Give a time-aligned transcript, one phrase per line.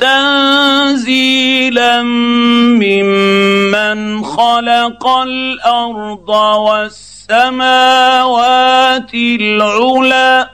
[0.00, 2.02] تنزيلا
[2.82, 6.28] ممن خلق الأرض
[7.28, 10.50] والسماوات العلى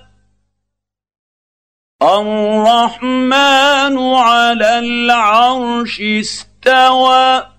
[2.02, 7.55] الرحمن على العرش استوى.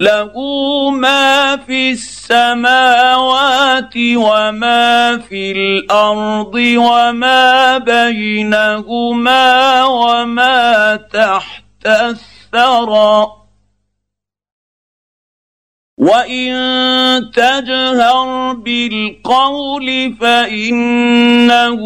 [0.00, 0.32] له
[0.90, 13.32] ما في السماوات وما في الأرض وما بينهما وما تحت الثرى.
[15.98, 16.54] وإن
[17.34, 21.82] تجهر بالقول فإنه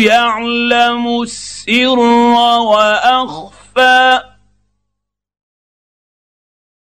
[0.00, 1.98] يعلم السر
[2.68, 4.35] وأخفى.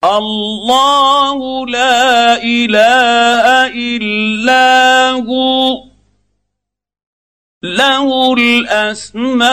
[0.05, 5.84] الله لا إله إلا هو.
[7.62, 9.47] له الأسماء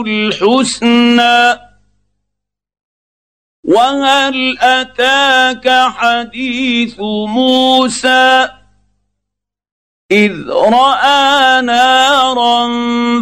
[0.00, 1.68] الحسنى.
[3.64, 8.57] وهل أتاك حديث موسى؟
[10.12, 12.68] إذ رأى نارا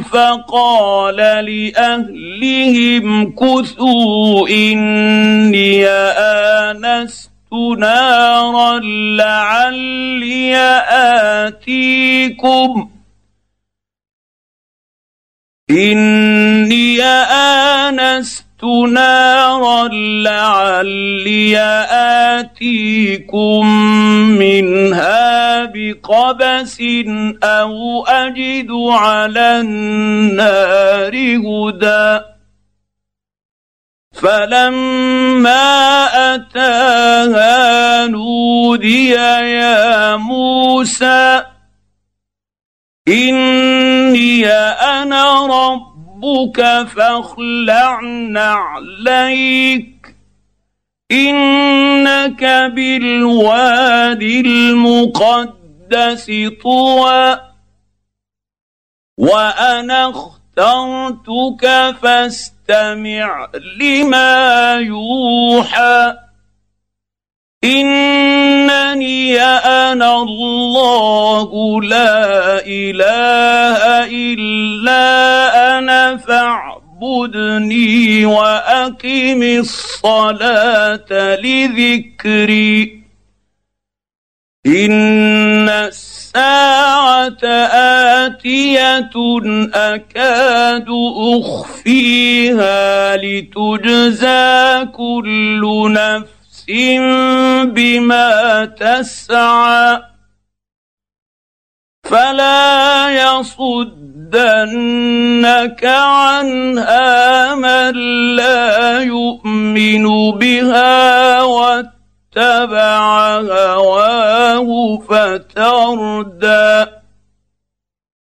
[0.03, 5.87] فقال لأهلهم كثوا إني
[6.67, 7.31] آنست
[7.79, 8.79] نارا
[9.19, 10.57] لعلي
[11.47, 12.91] آتيكم.
[15.71, 17.03] إني
[18.57, 19.89] انست نارا
[20.23, 21.59] لعلي
[22.41, 23.67] آتيكم
[24.39, 26.81] منها بقبس
[27.43, 32.25] أو أجد على النار هدى.
[34.13, 35.65] فلما
[36.35, 41.43] أتاها نودي يا موسى
[43.09, 44.47] إني
[46.47, 50.17] ربك فاخلع نعليك.
[51.13, 57.41] إنك بالوادي المقدس طوى.
[59.19, 66.26] وأنا اخترتك فاستمع لما يوحى.
[67.67, 69.41] إنني
[69.91, 75.07] أنا الله لا إله إلا
[75.79, 81.11] أنا فاعبدني وأقم الصلاة
[81.45, 83.03] لذكري.
[84.67, 87.45] إن الساعة
[88.25, 89.11] آتية
[89.75, 90.87] أكاد
[91.41, 96.36] أخفيها لتجزى كل نفس
[97.65, 100.03] بما تسعى
[102.05, 104.35] فلا يصدنك
[105.85, 107.95] عنها من
[108.37, 116.87] لا يؤمن بها واتبع هواه فتردى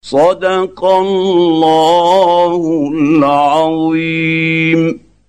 [0.01, 5.04] صدق الله العظيم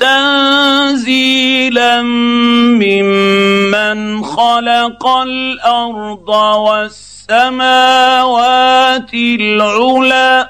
[0.00, 1.92] تنزيلا
[2.82, 6.28] ممن خلق الأرض
[7.28, 7.60] والسماوات
[9.14, 10.48] العلى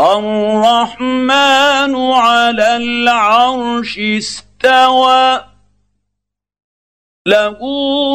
[0.00, 5.53] الرحمن على العرش استوى.
[7.26, 7.56] له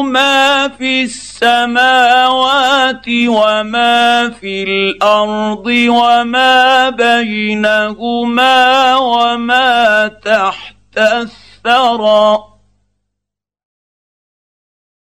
[0.02, 12.44] ما في السماوات وما في الأرض وما بينهما وما تحت الثرى.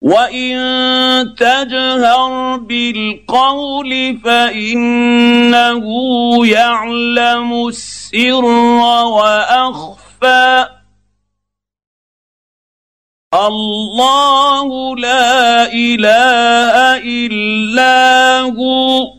[0.03, 0.55] وإن
[1.39, 5.87] تجهر بالقول فإنه
[6.47, 8.45] يعلم السر
[9.05, 10.82] وأخفى.
[13.35, 19.13] الله لا إله إلا هو.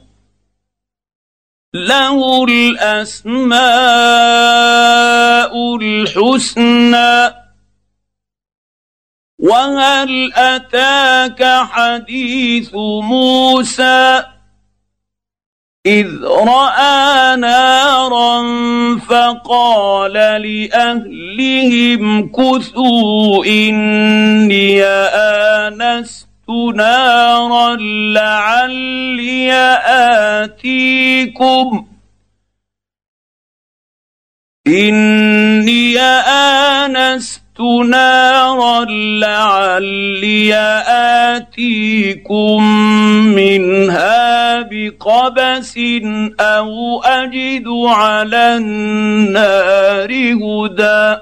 [1.73, 3.55] له الأسماء
[5.75, 7.43] الحسنى.
[9.39, 14.32] وهل أتاك حديث موسى؟
[15.85, 18.43] إذ رأى نارا
[18.99, 22.01] فقال لأهلهم
[22.31, 24.83] كثوا إني
[25.63, 26.27] آنست
[26.75, 27.75] نارا
[28.15, 29.51] لعلي
[30.43, 31.87] آتيكم.
[34.67, 37.42] إني آنست
[37.89, 38.85] نارا
[39.19, 40.55] لعلي
[41.35, 42.63] آتيكم
[43.35, 45.77] منها بقبس
[46.39, 51.21] أو أجد على النار هدى.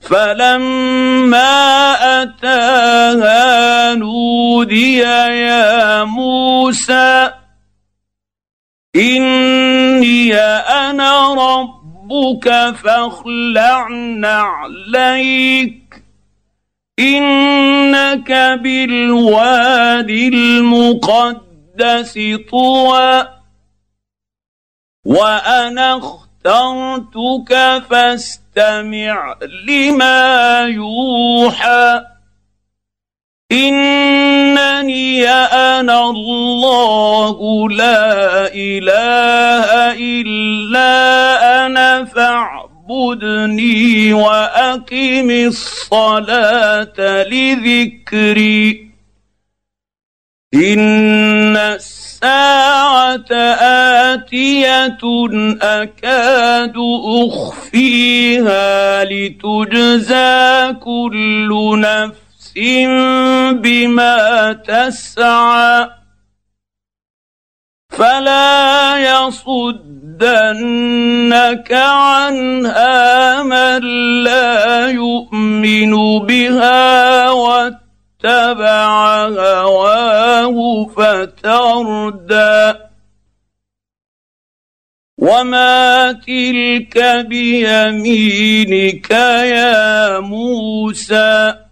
[0.00, 1.52] فلما
[2.22, 7.30] أتاها نودي يا موسى
[8.96, 11.34] إني أنا
[12.14, 13.88] ربك فاخلع
[14.18, 16.04] نعليك
[16.98, 18.32] إنك
[18.62, 22.18] بالوادي المقدس
[22.50, 23.28] طوى.
[25.04, 29.36] وأنا اخترتك فاستمع
[29.68, 32.13] لما يوحى.
[33.52, 48.90] إنني أنا الله لا إله إلا أنا فاعبدني وأقم الصلاة لذكري.
[50.54, 53.32] إن الساعة
[54.12, 54.98] آتية
[55.62, 56.74] أكاد
[57.28, 62.23] أخفيها لتجزى كل نفس
[63.52, 65.90] بما تسعى
[67.90, 70.22] فلا يصدنك
[71.72, 73.82] عنها من
[74.24, 75.92] لا يؤمن
[76.26, 82.74] بها واتبع هواه فتردى
[85.18, 86.98] وما تلك
[87.28, 91.63] بيمينك يا موسى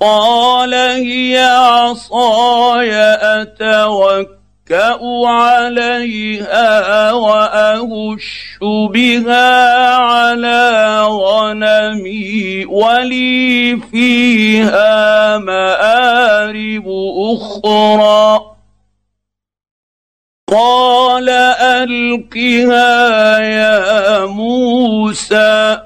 [0.00, 2.92] قال هي عصاي
[3.40, 8.58] أتوكأ عليها وأهش
[8.92, 16.84] بها على غنمي ولي فيها مآرب
[17.32, 18.40] أخرى.
[20.52, 21.28] قال
[21.60, 25.85] ألقها يا موسى.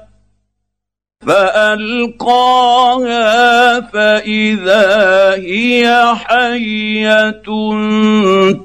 [1.27, 3.21] فألقاها
[3.81, 7.43] فإذا هي حية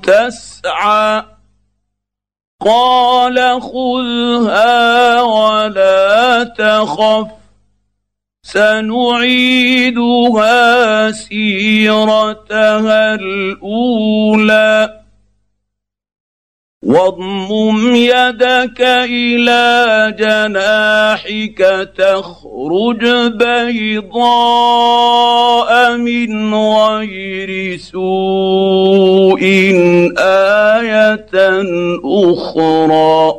[0.03, 1.25] تسعى.
[2.61, 7.27] قال خذها ولا تخف
[8.43, 9.93] سنعيدها
[11.13, 15.01] سيرتها الأولى.
[16.87, 18.81] واضمم يدك
[19.11, 23.03] إلى جناحك تخرج
[23.43, 24.27] بيضاء
[25.97, 29.43] من غير سوء
[30.19, 31.35] آية
[32.05, 33.35] أخرى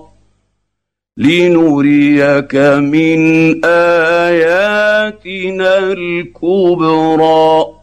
[1.18, 2.56] لنريك
[2.94, 3.20] من
[3.66, 7.77] آياتنا الكبرى.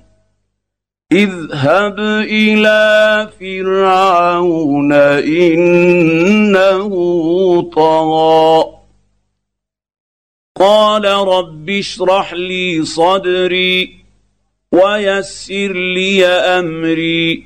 [1.15, 4.93] اذهب إلى فرعون
[5.23, 6.91] إنه
[7.63, 8.65] طغى.
[10.57, 14.05] قال رب اشرح لي صدري
[14.73, 17.45] ويسر لي أمري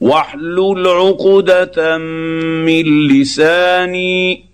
[0.00, 4.44] واحلل عقدة من لساني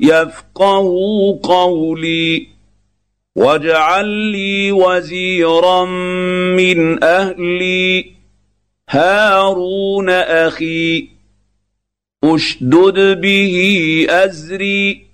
[0.00, 0.88] يفقه
[1.42, 2.57] قولي.
[3.38, 5.84] واجعل لي وزيرا
[6.58, 8.12] من أهلي.
[8.90, 11.08] هارون أخي
[12.24, 15.06] أشدد به أزري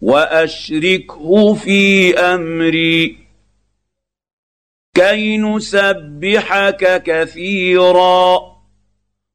[0.00, 3.16] وأشركه في أمري.
[4.94, 8.40] كي نسبحك كثيرا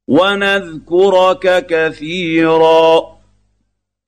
[0.08, 3.21] ونذكرك كثيرا.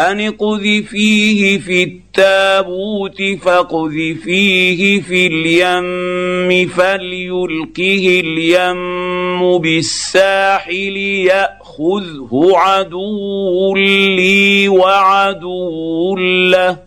[0.00, 16.16] أن اقذفيه في التابوت فاقذفيه في اليم فليلقه اليم بالساحل يأخذه عدو لي وعدو
[16.50, 16.78] له.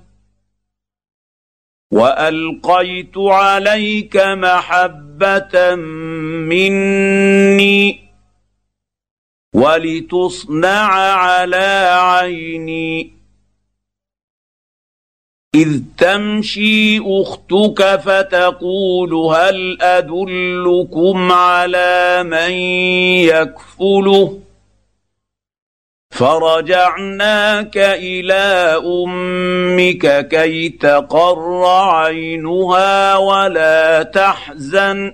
[1.91, 5.75] وألقيت عليك محبة
[6.49, 7.99] مني
[9.53, 13.13] ولتصنع على عيني
[15.55, 22.51] اذ تمشي أختك فتقول هل ادلكم على من
[23.29, 24.39] يكفله
[26.11, 35.13] فرجعناك إلى أمك كي تقر عينها ولا تحزن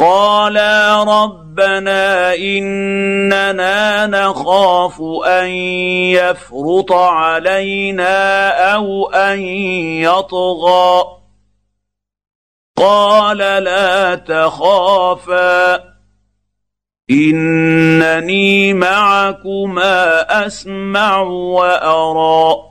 [0.00, 5.48] قالا ربنا اننا نخاف ان
[6.16, 9.40] يفرط علينا أو ان
[10.00, 11.04] يطغى
[12.76, 15.84] قال لا تخافا
[17.10, 22.70] انني معكما اسمع وارى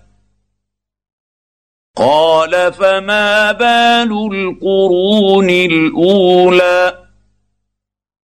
[1.97, 6.97] قال فما بال القرون الأولى؟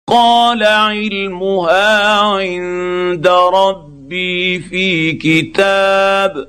[0.08, 6.48] قال علمها عند ربي في كتاب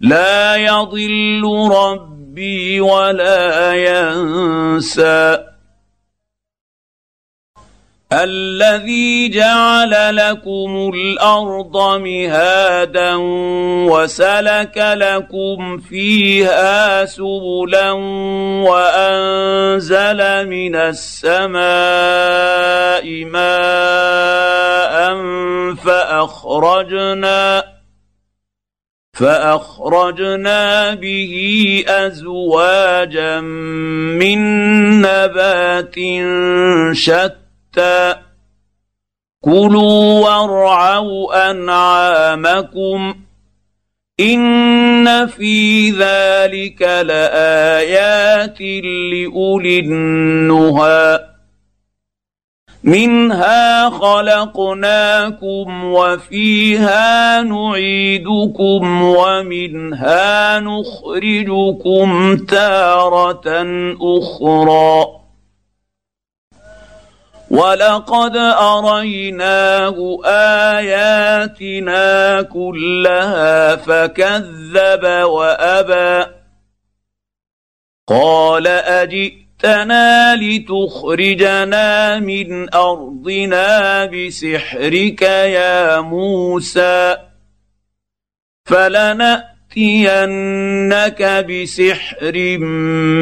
[0.00, 5.49] لا يضل ربي ولا ينسى.
[8.12, 13.14] الذي جعل لكم الأرض مهادا
[13.86, 17.90] وسلك لكم فيها سبلا
[18.66, 21.54] وأنزل من السماء
[23.24, 25.14] ماء
[25.74, 27.64] فأخرجنا
[29.14, 31.34] فأخرجنا به
[31.88, 34.40] أزواجا من
[35.00, 35.94] نبات
[36.92, 37.39] شتى
[39.44, 43.14] كلوا وارعوا أنعامكم
[44.20, 51.20] إن في ذلك لآيات لأولي النهى
[52.84, 63.66] منها خلقناكم وفيها نعيدكم ومنها نخرجكم تارة
[64.00, 65.19] أخرى
[67.50, 70.20] ولقد اريناه
[70.76, 76.26] اياتنا كلها فكذب وابى
[78.08, 87.16] قال اجئ جئتنا لتخرجنا من ارضنا بسحرك يا موسى
[89.70, 92.58] فلناتينك بسحر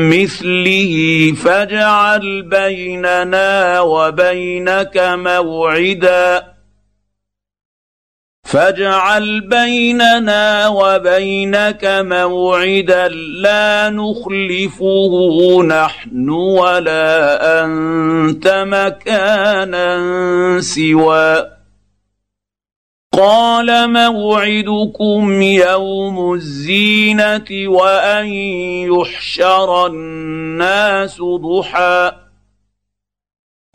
[0.08, 0.94] مثله
[1.44, 6.44] فاجعل بيننا وبينك موعدا.
[8.44, 20.00] فاجعل بيننا وبينك موعدا لا نخلفه نحن ولا أنت مكانا
[20.60, 21.57] سوى
[23.18, 28.26] قال موعدكم يوم الزينة وأن
[28.92, 32.12] يحشر الناس ضحى.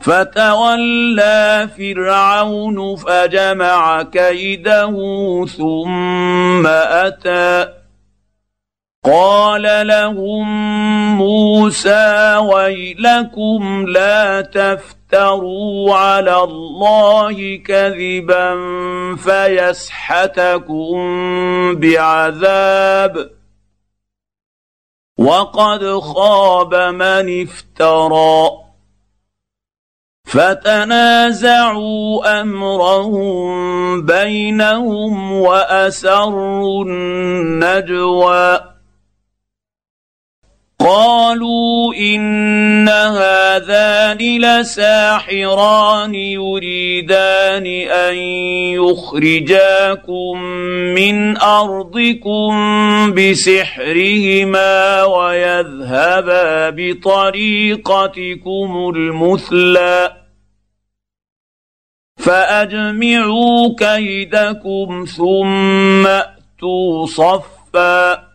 [0.02, 4.96] فتولى فرعون فجمع كيده
[5.46, 7.68] ثم أتى.
[9.06, 10.48] قال لهم
[11.18, 14.42] موسى ويلكم لا
[15.14, 18.56] تفتروا على الله كذبا
[19.16, 20.96] فيسحتكم
[21.76, 23.30] بعذاب
[25.20, 28.50] وقد خاب من افترى
[30.28, 32.02] فتنازعوا
[32.42, 38.73] امرهم بينهم واسروا النجوى
[40.84, 48.16] قالوا إن هذان لساحران يريدان أن
[48.84, 50.44] يخرجاكم
[50.96, 52.52] من أرضكم
[53.14, 58.12] بسحرهما ويذهبا بطريقتكم
[58.96, 60.14] المثلى
[62.18, 68.33] فأجمعوا كيدكم ثم أتوا صفا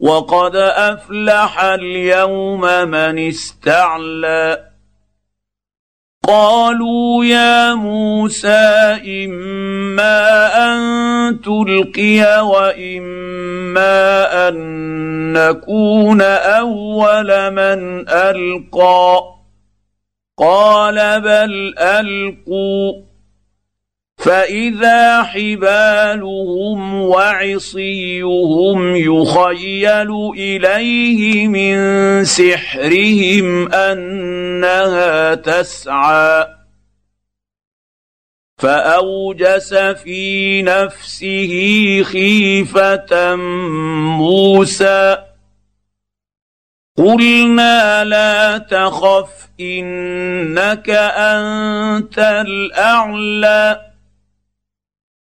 [0.00, 4.70] وقد افلح اليوم من استعلى.
[6.28, 8.48] قالوا يا موسى
[9.26, 10.16] اما
[10.56, 13.88] ان تلقي واما
[14.48, 14.56] ان
[15.32, 19.20] نكون اول من القى.
[20.38, 23.09] قال بل القوا.
[24.20, 31.78] فإذا حبالهم وعصيهم يخيل إليه من
[32.24, 36.46] سحرهم أنها تسعى
[38.58, 41.52] فأوجس في نفسه
[42.02, 43.36] خيفة
[44.16, 45.16] موسى
[46.98, 53.89] قلنا لا تخف إنك أنت الأعلى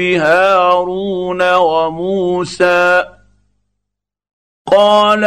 [0.00, 3.04] هارون وموسى
[4.66, 5.24] قال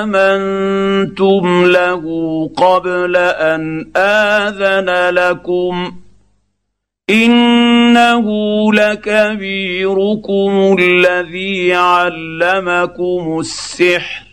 [0.00, 2.04] آمنتم له
[2.56, 5.92] قبل أن آذن لكم
[7.10, 8.26] إنه
[8.72, 14.26] لكبيركم الذي علمكم السحر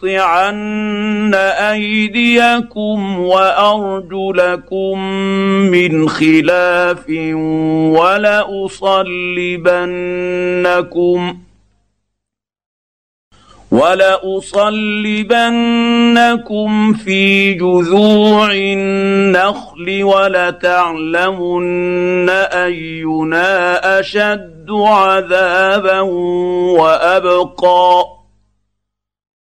[0.00, 4.98] فلاقطعن أيديكم وأرجلكم
[5.70, 7.08] من خلاف
[7.98, 9.10] ولأصلبنكم
[13.70, 14.62] ولأصلبنكم
[16.92, 21.50] في جذوع النخل ولتعلمن
[22.30, 26.00] أينا أشد عذابا
[26.80, 28.19] وأبقى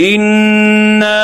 [0.00, 1.16] انا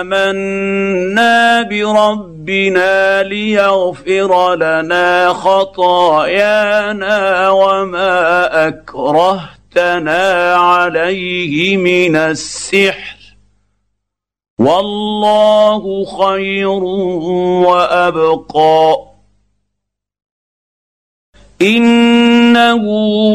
[0.00, 13.16] امنا بربنا ليغفر لنا خطايانا وما اكرهتنا عليه من السحر
[14.58, 16.68] والله خير
[17.68, 19.12] وابقى
[21.62, 22.84] انه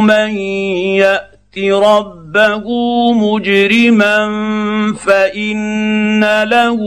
[0.02, 0.38] من
[1.58, 2.66] ربه
[3.14, 4.18] مجرما
[5.06, 6.80] فإن له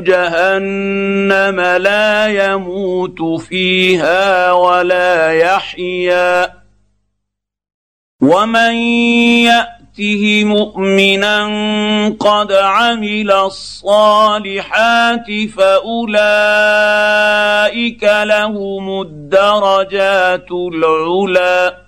[0.00, 6.58] جهنم لا يموت فيها ولا يحيا.
[8.22, 8.74] ومن
[9.46, 11.38] يأته مؤمنا
[12.20, 16.04] قد عمل الصالحات فأولئك
[18.04, 21.87] لهم الدرجات العلي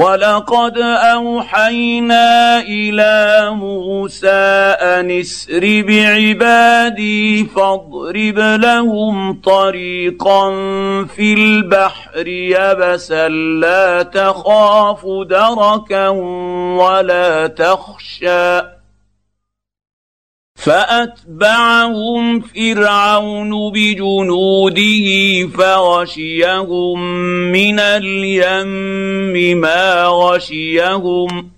[0.00, 4.28] ولقد اوحينا إلى موسى
[4.80, 10.50] ان اسر بعبادي فاضرب لهم طريقا
[11.04, 16.08] في البحر يبسا لا تخاف دركا
[16.78, 18.79] ولا تخشى
[20.60, 25.06] فأتبعهم فرعون بجنوده
[25.58, 27.00] فغشيهم
[27.52, 31.50] من اليم ما غشيهم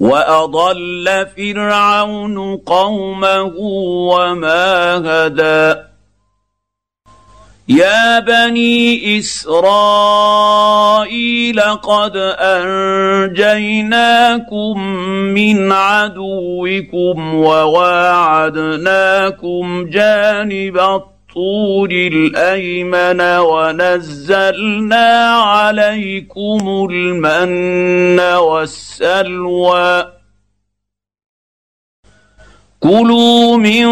[0.00, 3.54] وأضل فرعون قومه
[4.10, 5.80] وما هدى
[7.68, 10.40] يا بني اسرائيل
[11.60, 12.16] قد
[13.36, 14.80] انجيناكم
[15.34, 18.64] من عدوكم وواعدناكم
[19.90, 30.12] جانب الطور الايمن ونزلنا عليكم المن والسلوى
[32.80, 33.84] كلوا من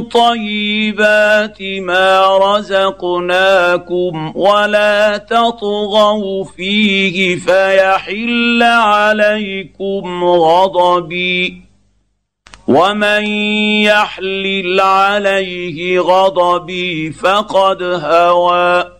[0.00, 11.62] طيبات ما رزقناكم ولا تطغوا فيه فيحل عليكم غضبي
[12.68, 13.26] ومن
[13.82, 18.97] يحلل عليه غضبي فقد هوى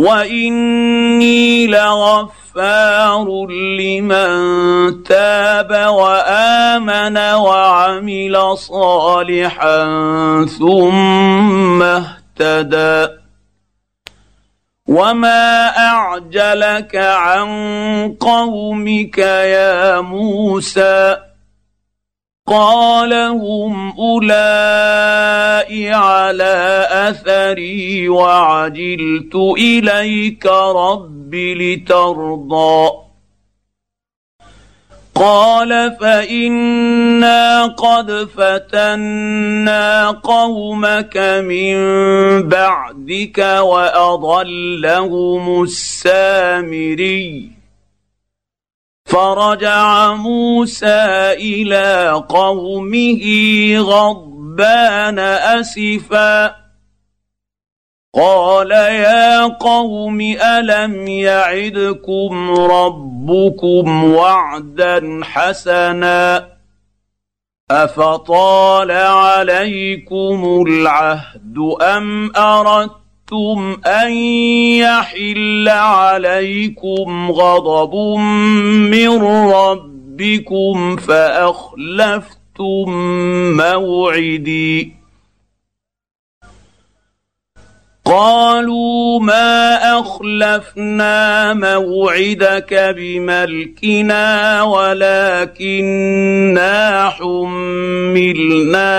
[0.00, 3.46] واني لغفار
[3.78, 9.84] لمن تاب وامن وعمل صالحا
[10.58, 13.12] ثم اهتدى
[14.88, 17.48] وما اعجلك عن
[18.20, 21.29] قومك يا موسى
[22.50, 32.90] قال هم أولئك على أثري وعجلت إليك رب لترضى.
[35.14, 41.76] قال فإنا قد فتنا قومك من
[42.48, 47.59] بعدك وأضلهم السامري.
[49.10, 53.24] فرجع موسى إلى قومه
[53.78, 56.56] غضبان أسفا.
[58.14, 66.48] قال يا قوم ألم يعدكم ربكم وعدا حسنا؟
[67.70, 72.99] أفطال عليكم العهد أم اردت
[73.30, 74.12] خفتم ان
[74.82, 77.94] يحل عليكم غضب
[78.90, 82.90] من ربكم فاخلفتم
[83.56, 84.99] موعدي
[88.10, 96.30] قالوا ما أخلفنا موعدك بملكنا ولكنا
[97.10, 98.90] حملنا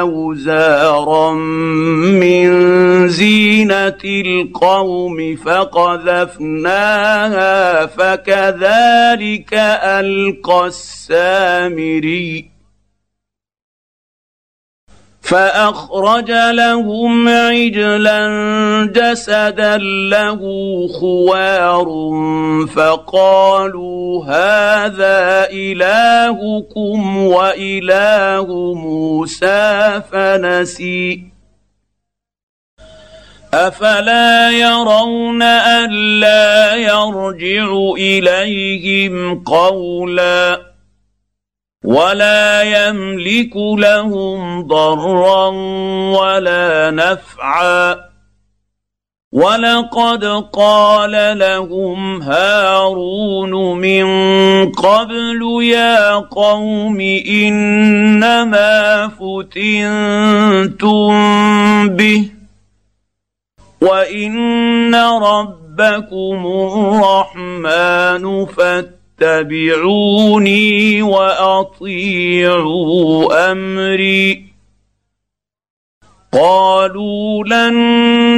[0.00, 6.76] أوزارا من زينة القوم فقذفناها
[7.86, 12.53] فكذلك ألقى السامري
[15.24, 18.20] فأخرج لهم عجلا
[18.94, 19.76] جسدا
[20.10, 20.40] له
[21.00, 21.86] خوار
[22.74, 31.22] فقالوا هذا إلهكم وإله موسى فنسي.
[33.54, 40.73] أفلا يرون الا يرجع إليهم قولا.
[41.84, 45.48] ولا يملك لهم ضرا
[46.16, 48.14] ولا نفعا.
[49.34, 54.06] ولقد قال لهم هارون من
[54.72, 61.08] قبل يا قوم إنما فتنتم
[61.88, 62.30] به
[63.80, 72.52] وإن ربكم الرحمن فاتقوا اتبعوني وأطيعوا
[73.52, 74.44] أمري.
[76.32, 77.74] قالوا لن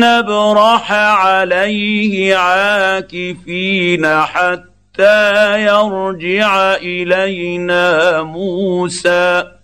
[0.00, 9.55] نبرح عليه عاكفين حتى يرجع إلينا موسى.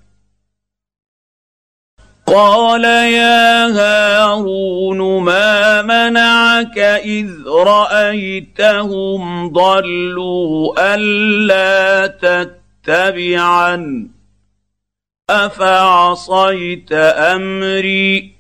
[2.32, 14.08] قال يا هارون ما منعك إذ رأيتهم ضلوا ألا تتبعا
[15.30, 18.32] أفعصيت أمري؟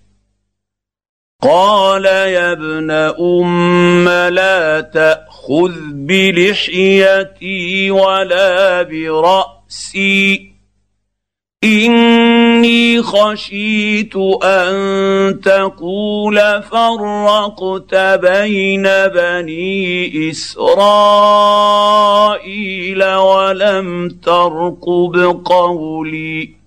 [1.42, 10.51] قال يا ابن أم لا تأخذ بلحيتي ولا برأسي.
[11.64, 18.82] إني خشيت أن تقول فرقت بين
[19.14, 20.64] بني إسرائيل
[23.04, 26.62] ولم ترقب قولي.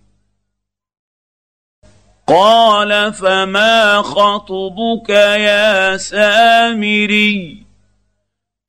[2.28, 7.65] قال فما خطبك يا سامري؟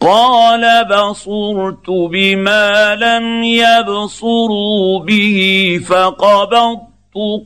[0.00, 6.96] قال بصرت بما لم يبصروا به فقبضت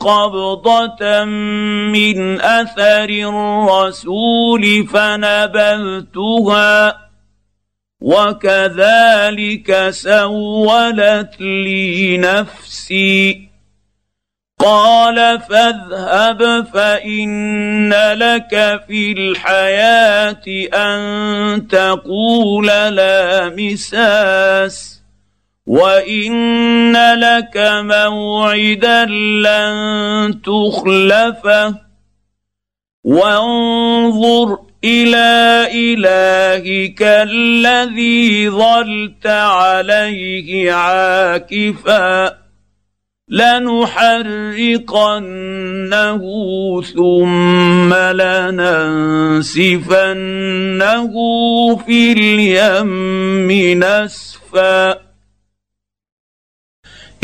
[0.01, 6.71] قبضة من أثر الرسول فنبذتها
[8.01, 13.50] وكذلك سولت لي نفسي
[14.61, 20.45] قال فاذهب فإن لك في الحياة
[20.75, 25.01] أن تقول لا مساس
[25.67, 29.05] وإن لك موعدا
[29.45, 31.75] لن تخلفه
[33.05, 42.41] وانظر إلى إلهك الذي ظلت عليه عاكفا
[43.31, 44.13] لنحرقنه
[46.83, 48.97] ثم لننسفنه
[51.77, 53.51] في اليم
[53.85, 55.11] نسفا.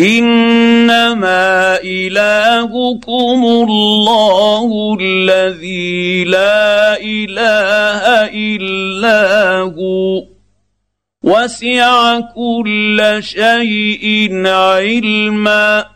[0.01, 8.03] إنما إلهكم الله الذي لا إله
[8.35, 10.25] إلا هو.
[11.25, 15.96] وسع كل شيء علما.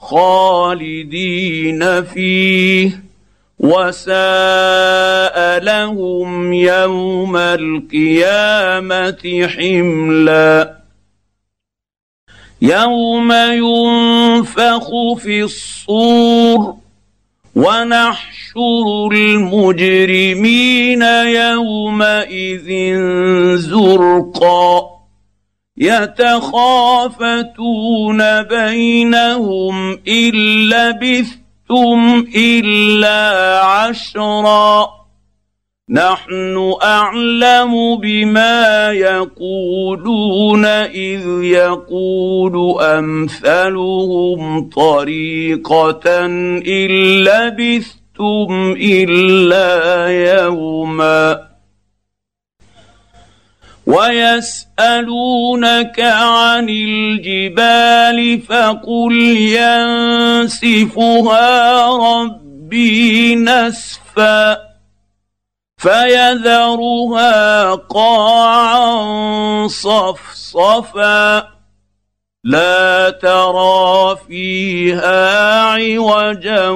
[0.00, 3.02] خالدين فيه
[3.58, 9.22] وساء لهم يوم القيامة
[9.56, 10.80] حملا.
[12.62, 16.74] يوم ينفخ في الصور
[17.56, 22.68] ونحشر المجرمين يومئذ
[23.56, 24.99] زرقا.
[25.80, 27.22] يتخافتون
[28.42, 30.32] بينهم إن
[30.68, 34.88] لبثتم إلا عشرا.
[35.90, 46.26] نحن أعلم بما يقولون إذ يقول أمثلهم طريقة
[46.66, 46.90] إن
[47.24, 50.06] لبثتم إلا
[50.42, 51.49] يوما.
[53.90, 55.60] ويسألونك
[56.00, 59.12] عن الجبال فقل
[60.56, 64.58] ينسفها ربي نسفا
[65.78, 68.86] فيذرها قاعا
[69.66, 71.48] صفصفا
[72.44, 76.68] لا ترى فيها عوجا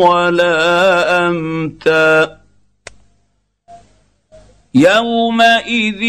[0.00, 2.41] ولا أمتا
[4.74, 6.02] يومئذ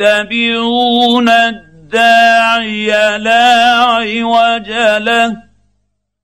[0.00, 5.36] يتبعون الداعي لا عوج له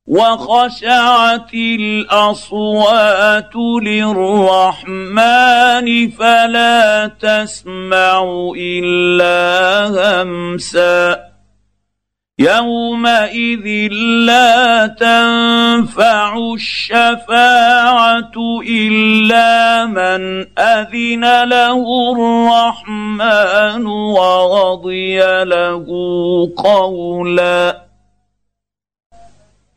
[0.06, 5.30] وخشعت الاصوات للرحمن
[6.10, 8.24] فلا تسمع
[8.56, 9.86] الا
[10.22, 11.31] همسا
[12.42, 13.92] يومئذ
[14.26, 18.32] لا تنفع الشفاعه
[18.68, 25.86] الا من اذن له الرحمن ورضي له
[26.56, 27.91] قولا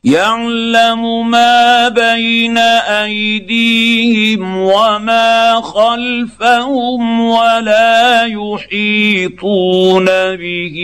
[0.06, 10.78] يعلم ما بين ايديهم وما خلفهم ولا يحيطون به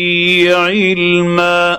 [0.51, 1.77] علما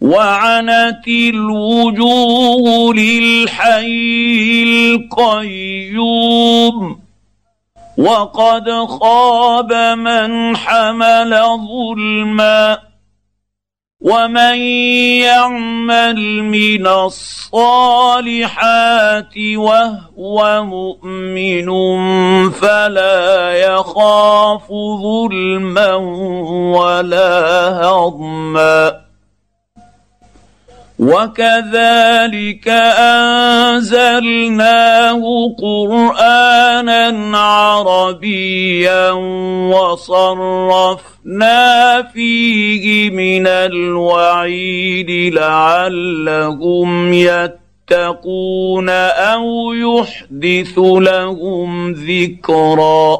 [0.00, 4.62] وعنت الوجوه للحي
[4.92, 7.00] القيوم
[7.98, 12.89] وقد خاب من حمل ظلما
[14.00, 14.56] ومن
[15.20, 18.34] يعمل من الصالحات
[19.56, 21.70] وهو مؤمن
[22.50, 24.68] فلا يخاف
[25.02, 25.94] ظلما
[26.76, 27.38] ولا
[27.84, 29.09] هضما
[31.00, 32.68] وكذلك
[33.78, 35.22] أنزلناه
[35.62, 39.10] قرآنا عربيا
[39.72, 41.58] وصرفنا
[42.02, 53.18] فيه من الوعيد لعلهم يتقون أو يحدث لهم ذكرا.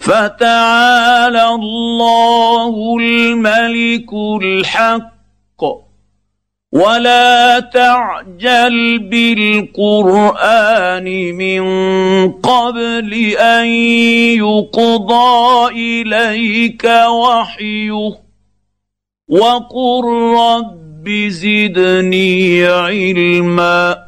[0.00, 5.17] فتعالى الله الملك الحق
[6.72, 8.98] ولا تعجل
[9.78, 10.54] بالقران
[11.34, 11.62] من
[12.32, 13.66] قبل ان
[14.36, 18.18] يقضى اليك وحيه
[19.28, 20.04] وقل
[20.36, 24.07] رب زدني علما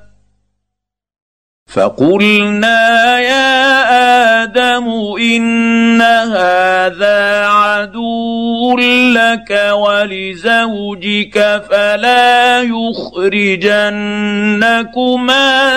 [1.73, 4.87] فقلنا يا آدم
[5.21, 8.77] ان هذا عدو
[9.15, 13.83] لك ولزوجك فلا يخرجنكما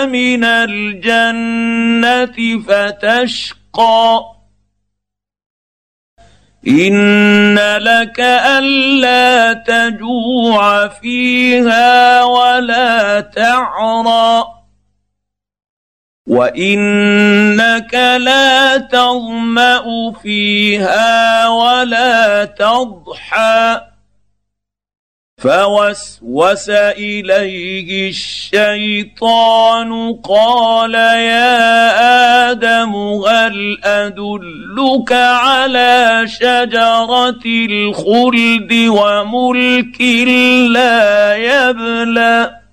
[0.06, 1.82] من الجنه
[2.68, 4.20] فتشقى
[6.68, 14.53] ان لك الا تجوع فيها ولا تعرى
[16.28, 23.80] وانك لا تظما فيها ولا تضحى
[25.38, 32.94] فوسوس اليه الشيطان قال يا آدم
[33.28, 40.00] هل ادلك على شجره الخلد وملك
[40.70, 42.63] لا يبلى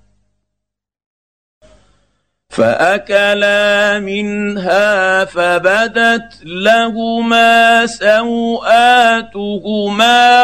[2.52, 9.26] فأكلا منها فبدت لهما سوآتهما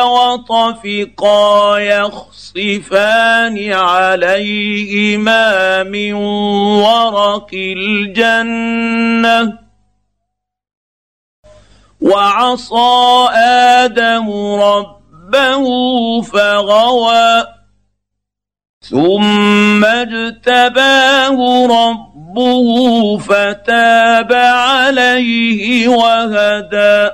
[0.02, 9.58] وطفقا يخصفان عليهما من ورق الجنة.
[12.00, 15.64] وعصى آدم ربه
[16.22, 17.57] فغوى
[18.90, 27.10] ثم اجتباه ربه فتاب عليه وهدى.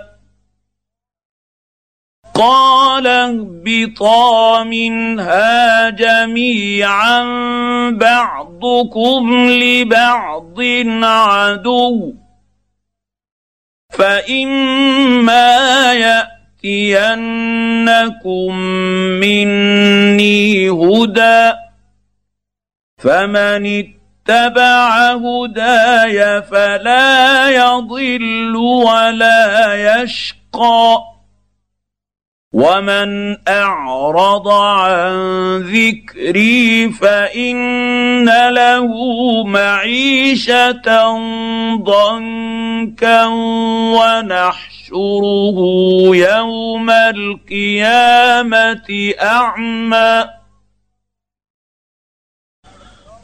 [2.35, 7.23] قال اهبطا منها جميعا
[7.91, 10.61] بعضكم لبعض
[11.03, 12.15] عدو.
[13.91, 18.57] فإما يأتينكم
[19.21, 21.64] مني هدى.
[23.05, 30.99] فمن اتبع هداي فلا يضل ولا يشقى.
[32.53, 35.15] ومن أعرض عن
[35.59, 38.89] ذكري فإن له
[39.45, 41.17] معيشة
[41.77, 43.25] ضنكا
[43.97, 45.59] ونحشره
[46.15, 48.35] يوم القيامة
[49.23, 50.44] أعمى.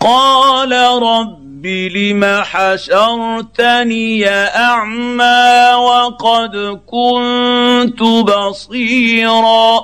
[0.01, 0.73] قال
[1.03, 9.81] رب لم حشرتني أعمى وقد كنت بصيرا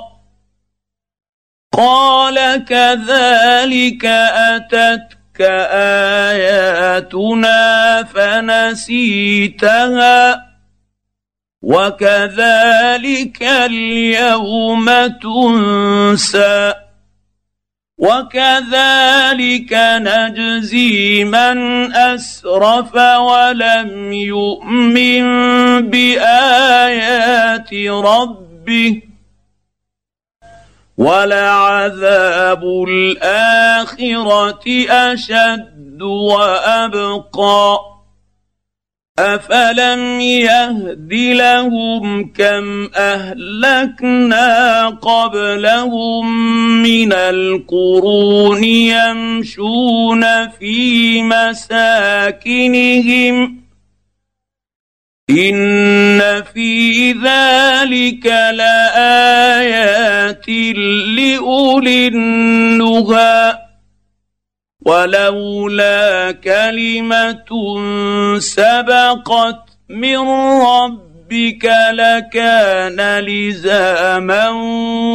[1.73, 5.41] قال كذلك أتتك
[6.31, 9.67] آياتنا فنسيتها
[11.63, 16.86] وكذلك اليوم تنسى
[17.99, 25.25] وكذلك نجزي من اسرف ولم يؤمن
[25.91, 29.03] بايات ربه
[30.99, 37.96] ولعذاب الاخره اشد وابقى
[39.19, 46.27] افلم يهد لهم كم اهلكنا قبلهم
[46.83, 52.77] من القرون يمشون في مساكنهم
[55.31, 59.69] ان في ذلك لايات
[61.17, 63.66] لاولي النهي
[64.87, 67.51] ولولا كلمة
[68.39, 70.19] سبقت من
[70.63, 74.49] ربك لكان لزاما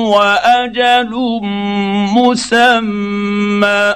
[0.06, 1.12] وأجل
[2.16, 3.96] مسمى.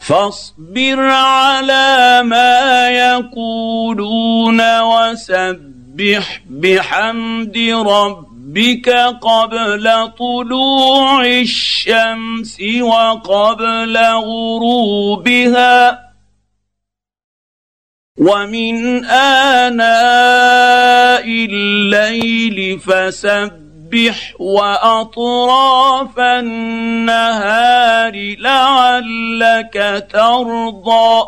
[0.00, 8.27] فاصبر على ما يقولون وسبح بحمد ربك
[8.58, 8.88] ربك
[9.22, 16.08] قبل طلوع الشمس وقبل غروبها
[18.18, 19.84] ومن آناء
[21.24, 31.24] الليل فسبح وأطراف النهار لعلك ترضى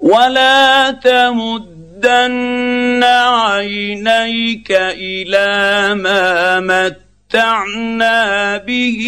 [0.00, 9.02] ولا تمد تمدن عينيك إلى ما متعنا به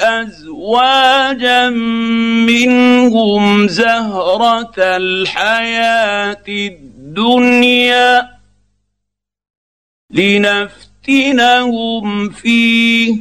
[0.00, 1.70] ازواجا
[2.48, 8.28] منهم زهره الحياة الدنيا
[11.06, 13.16] لنفتنهم فيه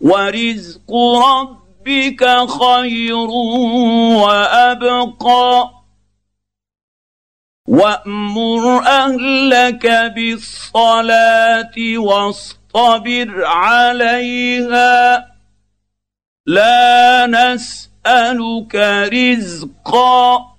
[0.00, 0.92] ورزق
[1.26, 3.30] ربك خير
[4.22, 5.77] وابقى
[7.68, 15.26] وامر اهلك بالصلاه واصطبر عليها
[16.46, 18.74] لا نسالك
[19.12, 20.56] رزقا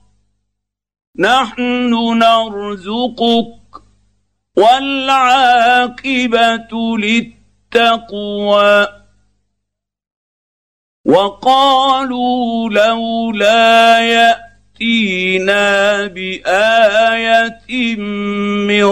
[1.20, 3.60] نحن نرزقك
[4.58, 5.78] والعاقبه
[7.74, 8.88] للتقوى
[11.06, 14.49] وقالوا لولا يأتي
[14.82, 17.96] يأتينا بآية
[18.68, 18.84] من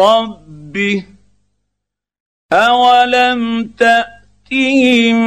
[0.00, 1.04] ربه.
[2.52, 5.18] اولم تاتهم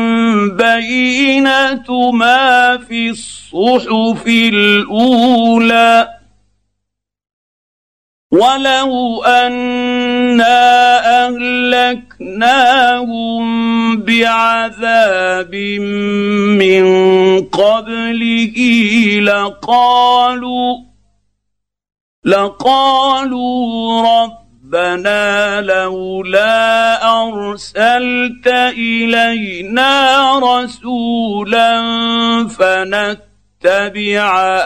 [0.58, 6.08] بينه ما في الصحف الاولى.
[8.32, 9.24] ولو
[10.32, 11.28] انا
[12.32, 13.44] اهلكناهم
[13.98, 15.56] بعذاب
[16.62, 16.86] من
[17.48, 18.58] قبله
[19.24, 20.78] لقالوا
[22.26, 31.82] لقالوا ربنا لولا ارسلت الينا رسولا
[32.48, 33.31] فنت
[33.66, 34.58] نتبع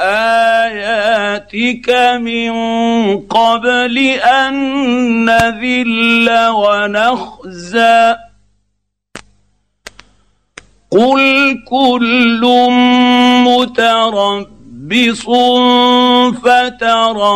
[0.64, 1.90] آياتك
[2.22, 2.54] من
[3.20, 4.56] قبل أن
[5.26, 8.16] نذل ونخزى.
[10.92, 12.42] قل كل
[13.48, 15.26] متربص
[16.44, 17.36] فتربصوا.